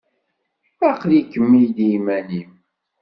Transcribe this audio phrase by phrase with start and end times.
[0.89, 2.51] Aql-ikem-id iman-im.